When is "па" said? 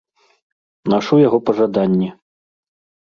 1.49-1.57